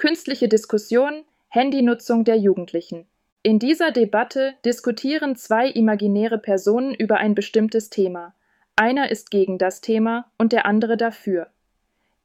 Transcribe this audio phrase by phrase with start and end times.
[0.00, 3.04] Künstliche Diskussion, Handynutzung der Jugendlichen.
[3.42, 8.34] In dieser Debatte diskutieren zwei imaginäre Personen über ein bestimmtes Thema.
[8.76, 11.48] Einer ist gegen das Thema und der andere dafür.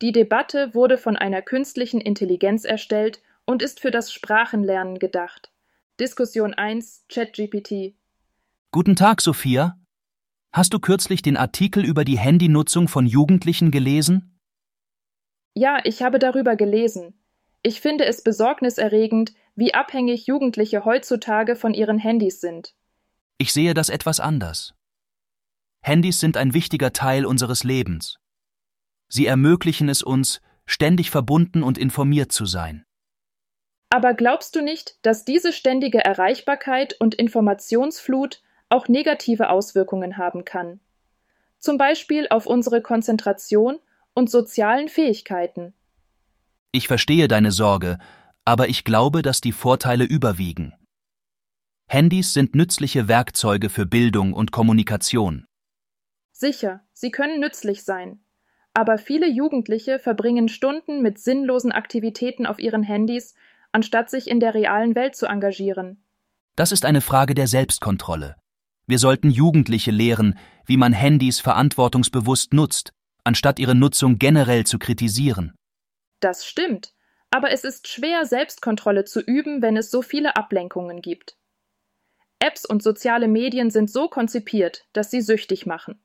[0.01, 5.52] Die Debatte wurde von einer künstlichen Intelligenz erstellt und ist für das Sprachenlernen gedacht.
[6.00, 7.94] Diskussion 1 ChatGPT
[8.71, 9.78] Guten Tag, Sophia.
[10.54, 14.39] Hast du kürzlich den Artikel über die Handynutzung von Jugendlichen gelesen?
[15.54, 17.14] Ja, ich habe darüber gelesen.
[17.66, 22.75] Ich finde es besorgniserregend, wie abhängig Jugendliche heutzutage von ihren Handys sind.
[23.39, 24.75] Ich sehe das etwas anders.
[25.82, 28.19] Handys sind ein wichtiger Teil unseres Lebens.
[29.07, 32.86] Sie ermöglichen es uns, ständig verbunden und informiert zu sein.
[33.89, 40.81] Aber glaubst du nicht, dass diese ständige Erreichbarkeit und Informationsflut auch negative Auswirkungen haben kann?
[41.58, 43.80] Zum Beispiel auf unsere Konzentration
[44.13, 45.73] und sozialen Fähigkeiten.
[46.75, 48.00] Ich verstehe deine Sorge,
[48.44, 50.73] aber ich glaube, dass die Vorteile überwiegen.
[51.88, 55.45] Handys sind nützliche Werkzeuge für Bildung und Kommunikation.
[56.33, 58.19] Sicher, sie können nützlich sein.
[58.73, 63.36] Aber viele Jugendliche verbringen Stunden mit sinnlosen Aktivitäten auf ihren Handys,
[63.71, 66.03] anstatt sich in der realen Welt zu engagieren.
[66.58, 68.36] Das ist eine Frage der Selbstkontrolle.
[68.86, 72.92] Wir sollten Jugendliche lehren, wie man Handys verantwortungsbewusst nutzt,
[73.23, 75.53] anstatt ihre Nutzung generell zu kritisieren.
[76.19, 76.94] Das stimmt,
[77.31, 81.38] aber es ist schwer, Selbstkontrolle zu üben, wenn es so viele Ablenkungen gibt.
[82.39, 85.99] Apps und soziale Medien sind so konzipiert, dass sie süchtig machen.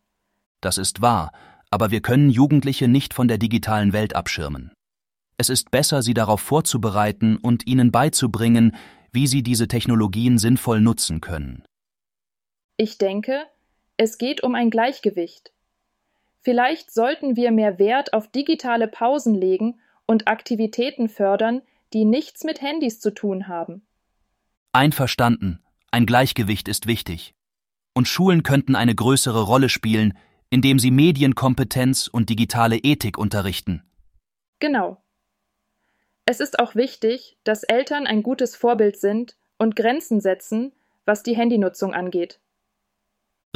[0.60, 1.32] Das ist wahr,
[1.70, 4.72] aber wir können Jugendliche nicht von der digitalen Welt abschirmen.
[5.38, 8.76] Es ist besser, sie darauf vorzubereiten und ihnen beizubringen,
[9.12, 11.64] wie sie diese Technologien sinnvoll nutzen können.
[12.76, 13.44] Ich denke,
[13.96, 15.52] es geht um ein Gleichgewicht.
[16.42, 22.60] Vielleicht sollten wir mehr Wert auf digitale Pausen legen und Aktivitäten fördern, die nichts mit
[22.60, 23.86] Handys zu tun haben.
[24.72, 27.36] Einverstanden, ein Gleichgewicht ist wichtig.
[27.94, 30.18] Und Schulen könnten eine größere Rolle spielen,
[30.50, 33.84] indem sie Medienkompetenz und digitale Ethik unterrichten.
[34.58, 35.00] Genau.
[36.26, 40.72] Es ist auch wichtig, dass Eltern ein gutes Vorbild sind und Grenzen setzen,
[41.04, 42.40] was die Handynutzung angeht.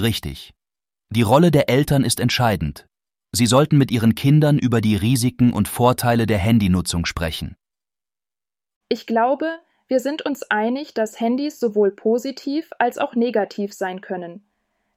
[0.00, 0.54] Richtig.
[1.10, 2.86] Die Rolle der Eltern ist entscheidend.
[3.34, 7.56] Sie sollten mit Ihren Kindern über die Risiken und Vorteile der Handynutzung sprechen.
[8.88, 9.58] Ich glaube,
[9.88, 14.48] wir sind uns einig, dass Handys sowohl positiv als auch negativ sein können.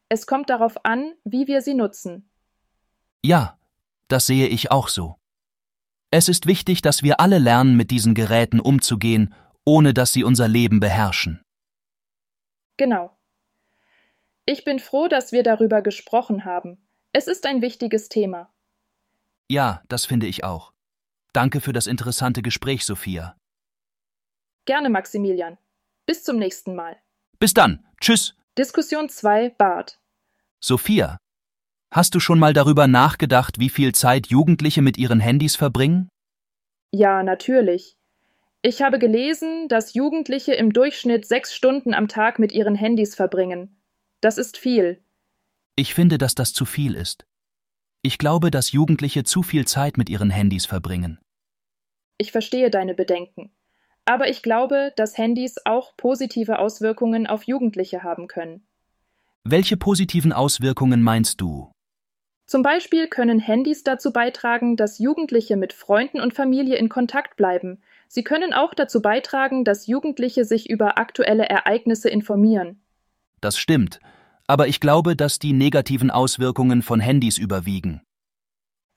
[0.07, 2.29] Es kommt darauf an, wie wir sie nutzen.
[3.23, 3.57] Ja,
[4.07, 5.15] das sehe ich auch so.
[6.11, 9.33] Es ist wichtig, dass wir alle lernen, mit diesen Geräten umzugehen,
[9.65, 11.41] ohne dass sie unser Leben beherrschen.
[12.77, 13.17] Genau.
[14.45, 16.86] Ich bin froh, dass wir darüber gesprochen haben.
[17.17, 18.53] Es ist ein wichtiges Thema.
[19.49, 20.71] Ja, das finde ich auch.
[21.33, 23.35] Danke für das interessante Gespräch, Sophia.
[24.65, 25.57] Gerne, Maximilian.
[26.05, 26.95] Bis zum nächsten Mal.
[27.39, 27.83] Bis dann.
[27.99, 28.35] Tschüss.
[28.55, 29.99] Diskussion 2 Bart.
[30.59, 31.17] Sophia,
[31.91, 36.09] hast du schon mal darüber nachgedacht, wie viel Zeit Jugendliche mit ihren Handys verbringen?
[36.91, 37.97] Ja, natürlich.
[38.61, 43.75] Ich habe gelesen, dass Jugendliche im Durchschnitt sechs Stunden am Tag mit ihren Handys verbringen.
[44.21, 45.03] Das ist viel.
[45.79, 47.27] Ich finde, dass das zu viel ist.
[48.01, 51.19] Ich glaube, dass Jugendliche zu viel Zeit mit ihren Handys verbringen.
[52.17, 53.51] Ich verstehe deine Bedenken.
[54.03, 58.65] Aber ich glaube, dass Handys auch positive Auswirkungen auf Jugendliche haben können.
[59.43, 61.71] Welche positiven Auswirkungen meinst du?
[62.47, 67.83] Zum Beispiel können Handys dazu beitragen, dass Jugendliche mit Freunden und Familie in Kontakt bleiben.
[68.07, 72.81] Sie können auch dazu beitragen, dass Jugendliche sich über aktuelle Ereignisse informieren.
[73.41, 73.99] Das stimmt,
[74.47, 78.01] aber ich glaube, dass die negativen Auswirkungen von Handys überwiegen.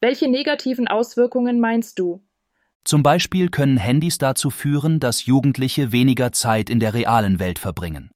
[0.01, 2.25] Welche negativen Auswirkungen meinst du?
[2.85, 8.11] Zum Beispiel können Handys dazu führen, dass Jugendliche weniger Zeit in der realen Welt verbringen.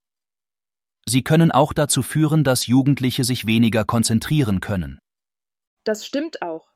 [1.07, 4.99] Sie können auch dazu führen, dass Jugendliche sich weniger konzentrieren können.
[5.85, 6.69] Das stimmt auch.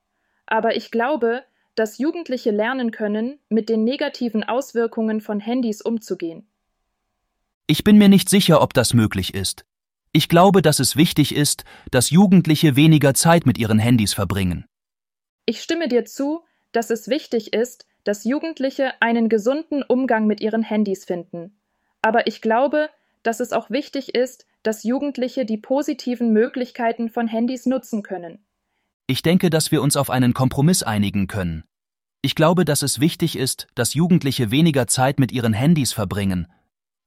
[0.46, 6.50] Aber ich glaube, dass Jugendliche lernen können, mit den negativen Auswirkungen von Handys umzugehen.
[7.66, 9.64] Ich bin mir nicht sicher, ob das möglich ist.
[10.12, 14.64] Ich glaube, dass es wichtig ist, dass Jugendliche weniger Zeit mit ihren Handys verbringen.
[15.44, 20.62] Ich stimme dir zu, dass es wichtig ist, dass Jugendliche einen gesunden Umgang mit ihren
[20.62, 21.60] Handys finden.
[22.00, 22.88] Aber ich glaube,
[23.22, 28.44] dass es auch wichtig ist, dass Jugendliche die positiven Möglichkeiten von Handys nutzen können.
[29.06, 31.64] Ich denke, dass wir uns auf einen Kompromiss einigen können.
[32.20, 36.46] Ich glaube, dass es wichtig ist, dass Jugendliche weniger Zeit mit ihren Handys verbringen.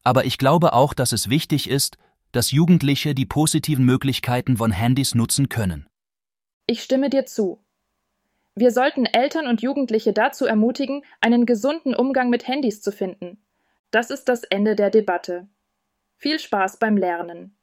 [0.04, 1.98] Aber ich glaube auch, dass es wichtig ist,
[2.32, 5.88] dass Jugendliche die positiven Möglichkeiten von Handys nutzen können.
[6.68, 7.60] Ich stimme dir zu.
[8.56, 13.38] Wir sollten Eltern und Jugendliche dazu ermutigen, einen gesunden Umgang mit Handys zu finden.
[13.92, 15.48] Das ist das Ende der Debatte.
[16.18, 17.56] Viel Spaß beim Lernen.